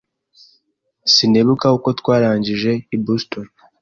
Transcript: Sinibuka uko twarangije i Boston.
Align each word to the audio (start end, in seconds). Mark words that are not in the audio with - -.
Sinibuka 1.13 1.65
uko 1.77 1.89
twarangije 1.99 2.71
i 2.95 2.97
Boston. 3.05 3.45